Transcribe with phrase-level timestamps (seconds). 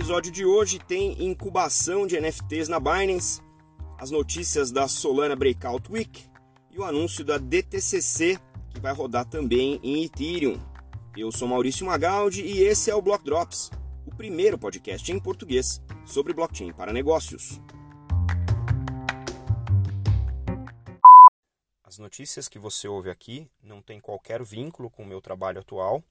[0.00, 3.42] episódio de hoje tem incubação de NFTs na Binance,
[3.98, 6.24] as notícias da Solana Breakout Week
[6.70, 8.38] e o anúncio da DTCC,
[8.70, 10.58] que vai rodar também em Ethereum.
[11.14, 13.70] Eu sou Maurício Magaldi e esse é o Block Drops,
[14.06, 17.60] o primeiro podcast em português sobre blockchain para negócios.
[21.84, 26.02] As notícias que você ouve aqui não têm qualquer vínculo com o meu trabalho atual,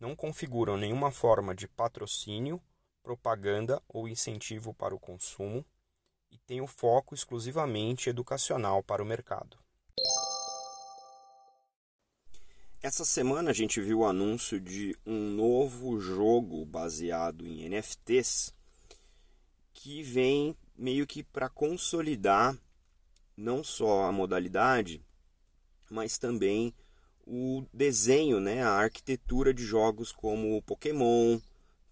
[0.00, 2.58] não configuram nenhuma forma de patrocínio,
[3.02, 5.64] propaganda ou incentivo para o consumo
[6.30, 9.58] e têm o foco exclusivamente educacional para o mercado.
[12.82, 18.52] Essa semana a gente viu o anúncio de um novo jogo baseado em NFTs
[19.72, 22.58] que vem meio que para consolidar
[23.36, 25.00] não só a modalidade,
[25.88, 26.74] mas também
[27.24, 31.38] o desenho, né, a arquitetura de jogos como Pokémon,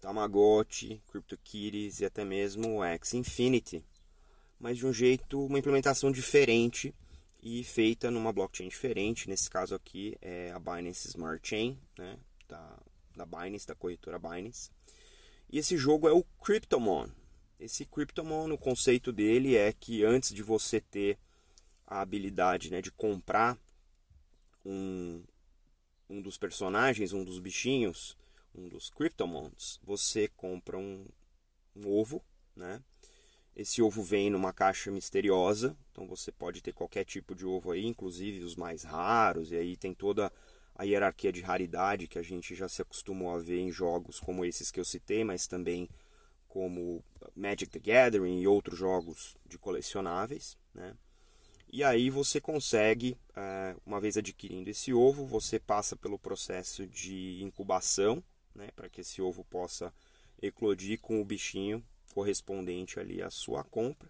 [0.01, 3.85] Tamagotchi, CryptoKitties e até mesmo o X Infinity,
[4.59, 6.93] mas de um jeito, uma implementação diferente
[7.41, 9.29] e feita numa blockchain diferente.
[9.29, 12.17] Nesse caso aqui é a Binance Smart Chain, né,
[12.49, 12.79] da,
[13.15, 14.71] da Binance, da corretora Binance.
[15.49, 17.07] E esse jogo é o Cryptomon.
[17.59, 21.17] Esse Cryptomon, o conceito dele é que antes de você ter
[21.85, 23.57] a habilidade né, de comprar
[24.65, 25.23] um,
[26.09, 28.17] um dos personagens, um dos bichinhos,
[28.55, 31.05] um dos Cryptomons, você compra um,
[31.75, 32.23] um ovo,
[32.55, 32.81] né?
[33.55, 37.85] Esse ovo vem numa caixa misteriosa, então você pode ter qualquer tipo de ovo aí,
[37.85, 40.31] inclusive os mais raros, e aí tem toda
[40.73, 44.45] a hierarquia de raridade que a gente já se acostumou a ver em jogos como
[44.45, 45.89] esses que eu citei, mas também
[46.47, 47.03] como
[47.35, 50.95] Magic the Gathering e outros jogos de colecionáveis, né?
[51.73, 57.41] E aí você consegue, é, uma vez adquirindo esse ovo, você passa pelo processo de
[57.41, 58.21] incubação,
[58.55, 59.93] né, para que esse ovo possa
[60.41, 64.09] eclodir com o bichinho correspondente ali à sua compra.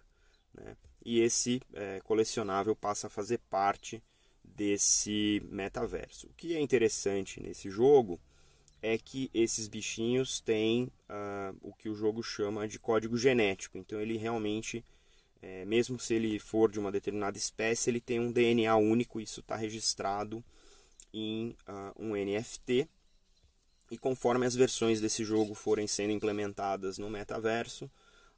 [0.54, 4.02] Né, e esse é, colecionável passa a fazer parte
[4.42, 6.26] desse metaverso.
[6.26, 8.20] O que é interessante nesse jogo
[8.80, 13.78] é que esses bichinhos têm uh, o que o jogo chama de código genético.
[13.78, 14.84] Então ele realmente
[15.42, 19.40] é, mesmo se ele for de uma determinada espécie, ele tem um DNA único, isso
[19.40, 20.42] está registrado
[21.12, 22.88] em uh, um NFT.
[23.92, 27.90] E conforme as versões desse jogo forem sendo implementadas no metaverso,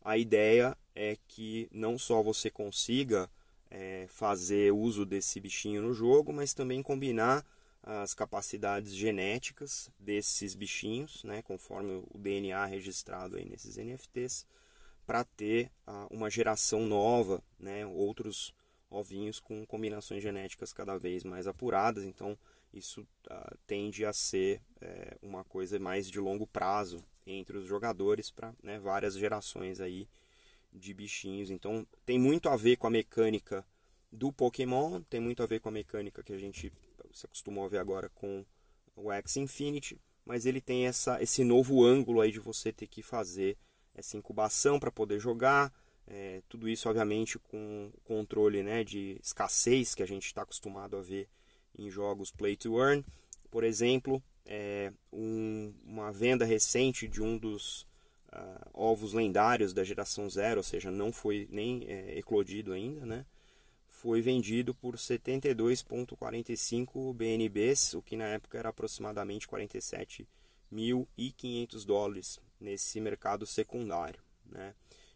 [0.03, 3.31] a ideia é que não só você consiga
[3.71, 7.47] é, fazer uso desse bichinho no jogo, mas também combinar
[7.85, 14.45] as capacidades genéticas desses bichinhos, né, conforme o DNA registrado aí nesses NFTs,
[15.07, 18.53] para ter uh, uma geração nova, né, outros
[18.91, 22.03] ovinhos com combinações genéticas cada vez mais apuradas.
[22.03, 22.37] Então,
[22.73, 28.31] isso uh, tende a ser é, uma coisa mais de longo prazo entre os jogadores
[28.31, 30.07] para né, várias gerações aí
[30.73, 31.51] de bichinhos.
[31.51, 33.65] Então, tem muito a ver com a mecânica
[34.13, 36.71] do Pokémon, tem muito a ver com a mecânica que a gente
[37.13, 38.45] se acostumou a ver agora com
[38.95, 43.03] o X Infinity, mas ele tem essa, esse novo ângulo aí de você ter que
[43.03, 43.57] fazer
[43.95, 45.73] essa incubação para poder jogar.
[46.07, 51.03] É, tudo isso, obviamente, com controle né, de escassez que a gente está acostumado a
[51.03, 51.29] ver
[51.79, 53.05] em jogos play to earn.
[53.51, 57.83] Por exemplo, é, um, uma venda recente de um dos
[58.33, 63.25] uh, ovos lendários da geração zero, ou seja, não foi nem é, eclodido ainda, né?
[64.05, 73.47] foi vendido por 72,45 BNBs, o que na época era aproximadamente 47.500 dólares nesse mercado
[73.47, 74.21] secundário.
[74.45, 74.75] Né?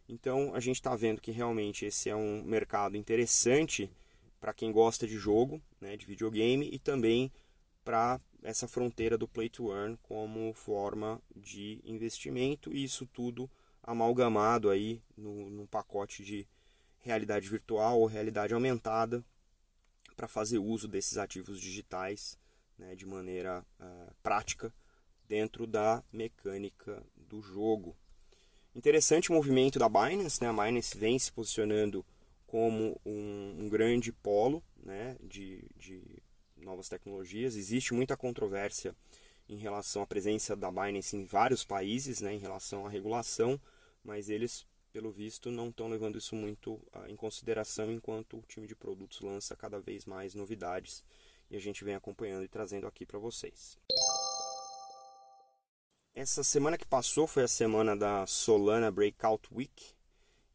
[0.09, 3.93] Então a gente está vendo que realmente esse é um mercado interessante
[4.41, 7.31] para quem gosta de jogo, né, de videogame e também
[7.85, 13.51] para essa fronteira do play to earn como forma de investimento e isso tudo
[13.83, 16.47] amalgamado aí no, no pacote de
[16.99, 19.25] realidade virtual ou realidade aumentada
[20.17, 22.39] para fazer uso desses ativos digitais
[22.77, 24.73] né, de maneira uh, prática
[25.29, 27.97] dentro da mecânica do jogo.
[28.75, 30.49] Interessante o movimento da Binance, né?
[30.49, 32.05] a Binance vem se posicionando
[32.47, 35.17] como um, um grande polo né?
[35.23, 36.03] de, de
[36.69, 37.57] novas tecnologias.
[37.57, 38.95] Existe muita controvérsia
[39.49, 42.35] em relação à presença da Binance em vários países, né?
[42.35, 43.59] em relação à regulação,
[44.05, 48.67] mas eles, pelo visto, não estão levando isso muito uh, em consideração enquanto o time
[48.67, 51.03] de produtos lança cada vez mais novidades
[51.51, 53.79] e a gente vem acompanhando e trazendo aqui para vocês.
[56.15, 59.95] Essa semana que passou foi a semana da Solana Breakout Week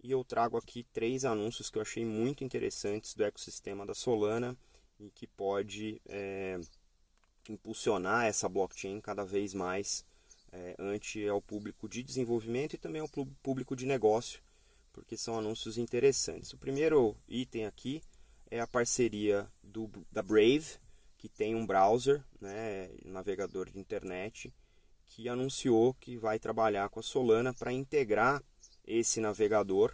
[0.04, 4.56] e eu trago aqui três anúncios que eu achei muito interessantes do ecossistema da Solana
[5.04, 6.60] e que pode é,
[7.50, 10.06] impulsionar essa blockchain cada vez mais
[10.52, 13.10] é, ante ao público de desenvolvimento e também ao
[13.42, 14.40] público de negócio,
[14.94, 16.54] porque são anúncios interessantes.
[16.54, 18.02] O primeiro item aqui
[18.50, 20.78] é a parceria do, da Brave,
[21.18, 24.54] que tem um browser, né, navegador de internet,
[25.06, 28.42] que anunciou que vai trabalhar com a Solana para integrar
[28.86, 29.94] esse navegador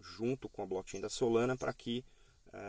[0.00, 2.04] junto com a blockchain da Solana para que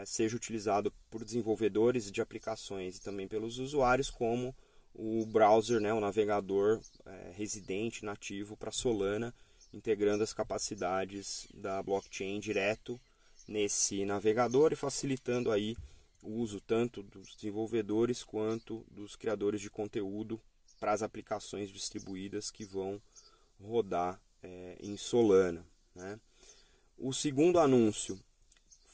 [0.06, 4.56] seja utilizado por desenvolvedores de aplicações e também pelos usuários como
[4.94, 9.34] o browser, né, o navegador uh, residente nativo para Solana,
[9.74, 13.00] integrando as capacidades da blockchain direto
[13.48, 15.76] nesse navegador e facilitando aí
[16.22, 20.40] o uso tanto dos desenvolvedores quanto dos criadores de conteúdo
[20.80, 23.02] para as aplicações distribuídas que vão
[23.60, 25.66] rodar é, em Solana.
[25.96, 26.20] Né?
[26.98, 28.20] O segundo anúncio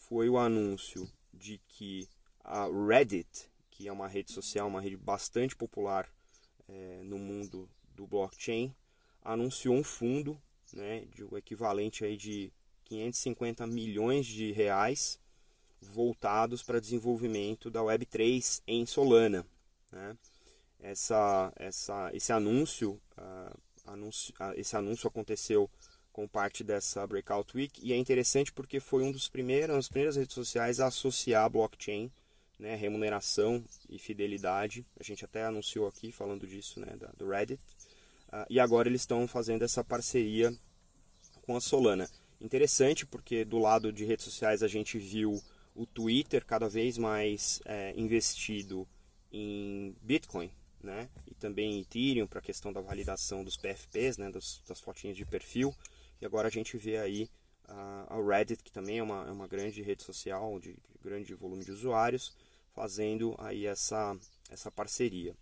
[0.07, 2.07] foi o anúncio de que
[2.43, 6.09] a Reddit, que é uma rede social, uma rede bastante popular
[6.67, 8.73] é, no mundo do blockchain,
[9.21, 10.41] anunciou um fundo
[10.73, 12.51] né, de o equivalente aí de
[12.85, 15.19] 550 milhões de reais
[15.81, 19.45] voltados para desenvolvimento da Web3 em Solana.
[19.91, 20.17] Né?
[20.79, 25.69] Essa, essa, esse anúncio, uh, anúncio uh, esse anúncio aconteceu
[26.17, 29.87] com parte dessa Breakout Week e é interessante porque foi um dos primeiros, uma das
[29.87, 32.11] primeiras redes sociais a associar blockchain,
[32.57, 34.83] né, remuneração e fidelidade.
[34.99, 37.61] A gente até anunciou aqui falando disso, né, do Reddit.
[38.29, 40.51] Uh, e agora eles estão fazendo essa parceria
[41.43, 42.09] com a Solana.
[42.41, 45.39] Interessante porque do lado de redes sociais a gente viu
[45.75, 48.87] o Twitter cada vez mais é, investido
[49.31, 50.49] em Bitcoin,
[50.81, 51.09] né?
[51.27, 54.31] E também em Ethereum para a questão da validação dos PFPs, né?
[54.31, 55.75] Das, das fotinhas de perfil.
[56.21, 57.29] E agora a gente vê aí
[57.67, 61.63] a, Reddit, que também é uma, é uma grande rede social de, de grande volume
[61.63, 62.33] de usuários,
[62.73, 64.15] fazendo aí essa,
[64.49, 65.35] essa parceria.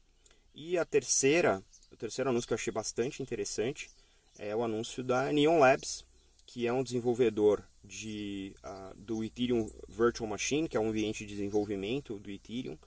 [0.53, 1.61] E a terceira,
[1.91, 3.89] o terceiro anúncio que eu achei bastante interessante
[4.37, 6.05] é o anúncio da Neon Labs,
[6.45, 11.35] que é um desenvolvedor de, uh, do Ethereum Virtual Machine, que é um ambiente de
[11.35, 12.77] desenvolvimento do Ethereum,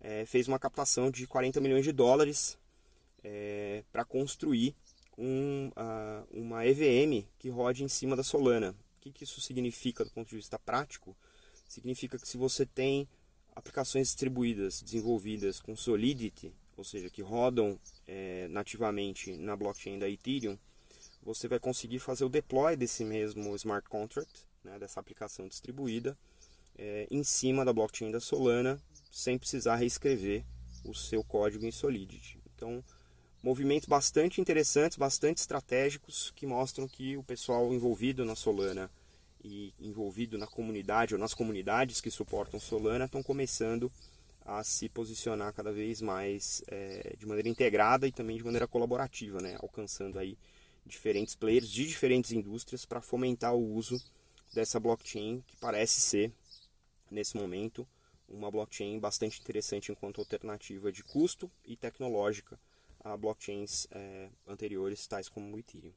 [0.00, 2.56] é, fez uma captação de 40 milhões de dólares
[3.24, 4.74] é, para construir
[5.18, 8.70] um, uh, uma EVM que rode em cima da Solana.
[8.70, 11.16] O que, que isso significa do ponto de vista prático?
[11.68, 13.08] Significa que se você tem
[13.54, 20.56] aplicações distribuídas, desenvolvidas com Solidity, ou seja, que rodam é, nativamente na blockchain da Ethereum,
[21.22, 26.16] você vai conseguir fazer o deploy desse mesmo smart contract, né, dessa aplicação distribuída,
[26.78, 28.80] é, em cima da blockchain da Solana,
[29.10, 30.44] sem precisar reescrever
[30.84, 32.38] o seu código em Solidity.
[32.54, 32.82] Então,
[33.42, 38.90] movimentos bastante interessantes, bastante estratégicos, que mostram que o pessoal envolvido na Solana
[39.44, 43.90] e envolvido na comunidade ou nas comunidades que suportam Solana estão começando
[44.44, 49.40] a se posicionar cada vez mais é, de maneira integrada e também de maneira colaborativa,
[49.40, 49.56] né?
[49.60, 50.36] alcançando aí
[50.84, 54.02] diferentes players de diferentes indústrias para fomentar o uso
[54.54, 56.32] dessa blockchain que parece ser,
[57.10, 57.86] nesse momento,
[58.26, 62.58] uma blockchain bastante interessante enquanto alternativa de custo e tecnológica
[63.00, 65.92] a blockchains é, anteriores, tais como o Ethereum.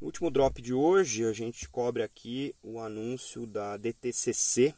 [0.00, 4.74] No último drop de hoje, a gente cobre aqui o anúncio da DTCC.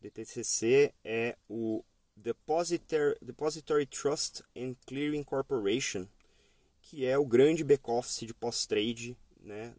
[0.00, 1.82] DTCC é o
[2.14, 6.06] Depository, Depository Trust and Clearing Corporation,
[6.82, 9.74] que é o grande back-office de post-trade né,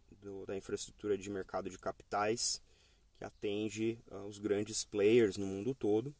[0.48, 2.62] da infraestrutura de mercado de capitais,
[3.18, 6.14] que atende uh, os grandes players no mundo todo.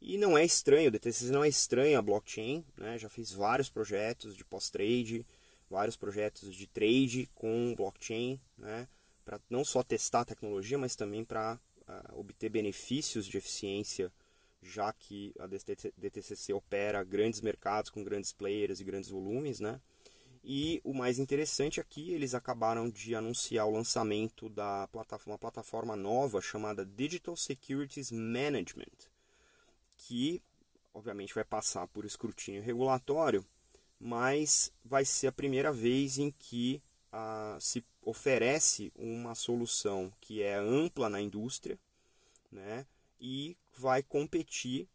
[0.00, 3.68] E não é estranho, o DTCC não é estranho a blockchain, né, já fiz vários
[3.68, 5.26] projetos de post-trade,
[5.68, 8.86] vários projetos de trade com blockchain, né,
[9.24, 14.12] para não só testar a tecnologia, mas também para uh, obter benefícios de eficiência
[14.62, 19.80] já que a DTCC opera grandes mercados com grandes players e grandes volumes, né?
[20.42, 25.96] E o mais interessante aqui, eles acabaram de anunciar o lançamento da plataforma, uma plataforma
[25.96, 29.10] nova chamada Digital Securities Management,
[30.08, 30.42] que
[30.94, 33.44] obviamente vai passar por escrutínio regulatório,
[34.00, 40.56] mas vai ser a primeira vez em que ah, se oferece uma solução que é
[40.56, 41.78] ampla na indústria
[42.50, 42.86] né,
[43.20, 44.88] e vai competir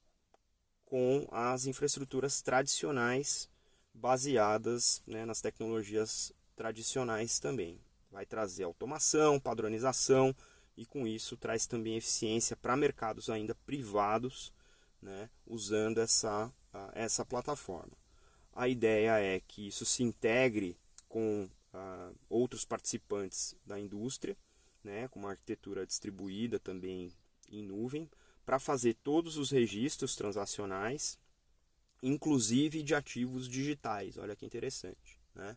[0.83, 3.47] com as infraestruturas tradicionais
[3.93, 7.79] baseadas né, nas tecnologias tradicionais também.
[8.11, 10.35] Vai trazer automação, padronização
[10.75, 14.51] e com isso traz também eficiência para mercados ainda privados,
[15.03, 16.51] né, usando essa,
[16.93, 17.93] essa plataforma.
[18.53, 20.75] A ideia é que isso se integre
[21.07, 21.47] com
[22.29, 24.37] outros participantes da indústria,
[24.83, 27.11] né, com uma arquitetura distribuída também
[27.51, 28.09] em nuvem,
[28.45, 31.17] para fazer todos os registros transacionais
[32.03, 34.17] inclusive de ativos digitais.
[34.17, 35.17] Olha que interessante.
[35.33, 35.55] Né?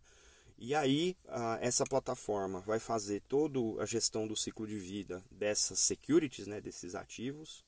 [0.56, 1.16] E aí,
[1.60, 6.94] essa plataforma vai fazer toda a gestão do ciclo de vida dessas securities, né, desses
[6.94, 7.62] ativos,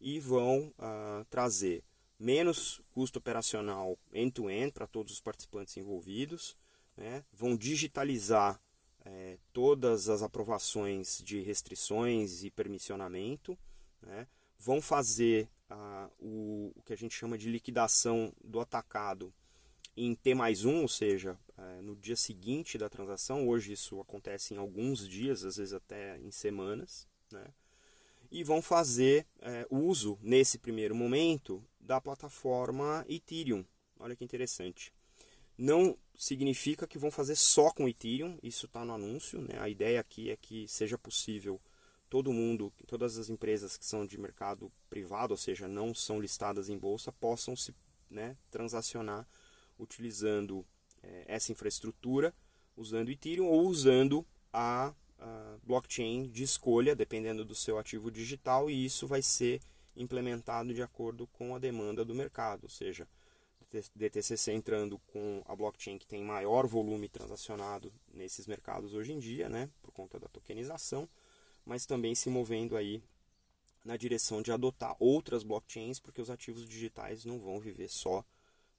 [0.00, 1.82] e vão uh, trazer
[2.18, 6.56] menos custo operacional end-to-end para todos os participantes envolvidos,
[6.96, 8.58] né, vão digitalizar
[9.04, 13.56] é, todas as aprovaçõs de restrições e permissionamento,
[14.02, 14.26] né,
[14.58, 19.32] vão fazer uh, o, o que a gente chama de liquidação do atacado
[19.96, 23.48] em T mais um, ou seja, é, no dia seguinte da transação.
[23.48, 27.08] Hoje isso acontece em alguns dias, às vezes até em semanas.
[27.30, 27.46] Né?
[28.36, 33.64] E vão fazer é, uso, nesse primeiro momento, da plataforma Ethereum.
[33.98, 34.92] Olha que interessante.
[35.56, 39.40] Não significa que vão fazer só com Ethereum, isso está no anúncio.
[39.40, 39.58] Né?
[39.58, 41.58] A ideia aqui é que seja possível
[42.10, 46.68] todo mundo, todas as empresas que são de mercado privado, ou seja, não são listadas
[46.68, 47.74] em bolsa, possam se
[48.10, 49.26] né, transacionar
[49.78, 50.62] utilizando
[51.02, 52.34] é, essa infraestrutura,
[52.76, 54.92] usando Ethereum ou usando a,
[55.62, 59.60] blockchain de escolha, dependendo do seu ativo digital, e isso vai ser
[59.96, 63.08] implementado de acordo com a demanda do mercado, ou seja,
[63.94, 69.48] DTCC entrando com a blockchain que tem maior volume transacionado nesses mercados hoje em dia,
[69.48, 71.08] né, por conta da tokenização,
[71.64, 73.02] mas também se movendo aí
[73.84, 78.24] na direção de adotar outras blockchains, porque os ativos digitais não vão viver só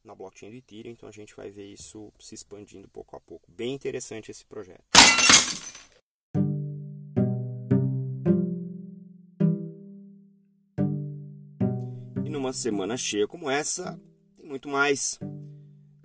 [0.04, 3.52] na blockchain do Ethereum, então a gente vai ver isso se expandindo pouco a pouco.
[3.52, 4.97] Bem interessante esse projeto.
[12.28, 13.98] E numa semana cheia como essa,
[14.36, 15.18] tem muito mais.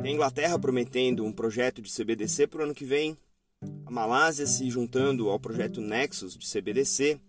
[0.01, 3.17] Tem a Inglaterra prometendo um projeto de CBDC para o ano que vem,
[3.85, 7.21] a Malásia se juntando ao projeto Nexus de CBDC,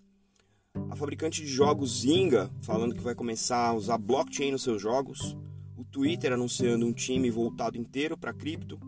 [0.91, 5.35] a fabricante de jogos Zynga falando que vai começar a usar blockchain nos seus jogos,
[5.75, 8.79] o Twitter anunciando um time voltado inteiro para cripto,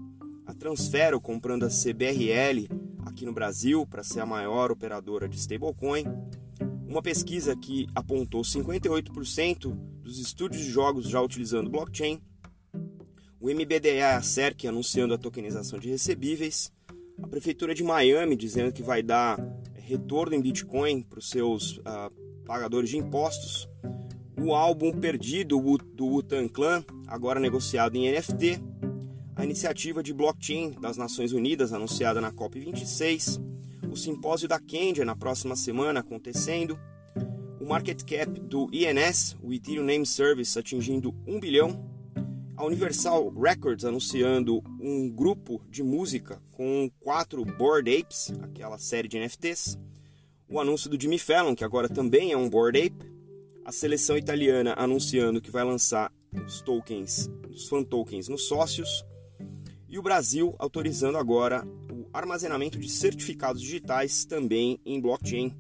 [0.46, 2.70] a Transfero comprando a CBRL
[3.08, 6.06] aqui no Brasil para ser a maior operadora de stablecoin,
[6.88, 12.22] uma pesquisa que apontou 58% dos estúdios de jogos já utilizando blockchain,
[13.40, 16.72] o MBDA e a CERC anunciando a tokenização de recebíveis,
[17.22, 19.40] a Prefeitura de Miami dizendo que vai dar
[19.74, 23.70] retorno em Bitcoin para os seus uh, pagadores de impostos,
[24.38, 25.60] o álbum perdido
[25.94, 28.60] do Wutan Clan, agora negociado em NFT,
[29.36, 33.42] a iniciativa de blockchain das Nações Unidas anunciada na COP26,
[33.96, 36.78] o simpósio da Kendia na próxima semana acontecendo,
[37.62, 41.90] o market cap do INS, o Ethereum Name Service, atingindo 1 bilhão,
[42.58, 49.18] a Universal Records anunciando um grupo de música com quatro Bored Apes, aquela série de
[49.18, 49.80] NFTs,
[50.50, 53.10] o anúncio do Jimmy Fallon, que agora também é um Bored Ape,
[53.64, 56.12] a seleção italiana anunciando que vai lançar
[56.46, 59.06] os tokens, os fan tokens nos sócios,
[59.88, 61.66] e o Brasil autorizando agora
[62.18, 65.56] armazenamento de certificados digitais também em blockchain.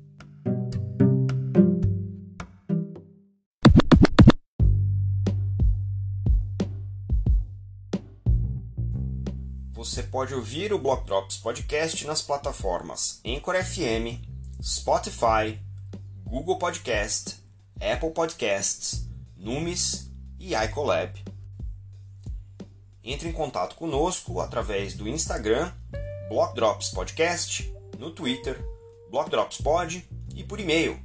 [9.72, 14.20] Você pode ouvir o Block Drops Podcast nas plataformas Anchor FM,
[14.62, 15.60] Spotify,
[16.26, 17.46] Google Podcast
[17.82, 20.10] Apple Podcasts, Numis
[20.40, 21.14] e iColab.
[23.04, 25.72] Entre em contato conosco através do Instagram,
[26.27, 28.60] Block Drops Podcast, no Twitter,
[29.12, 30.03] Block Drops Pod
[30.36, 30.98] e por e-mail,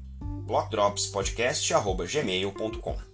[0.47, 3.10] blockdropspodcast.gmail.com.